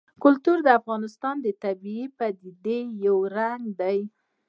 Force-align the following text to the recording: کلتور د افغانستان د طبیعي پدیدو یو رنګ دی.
کلتور 0.23 0.57
د 0.63 0.67
افغانستان 0.79 1.35
د 1.41 1.47
طبیعي 1.63 2.05
پدیدو 2.17 2.79
یو 3.05 3.17
رنګ 3.37 3.63
دی. 3.81 3.99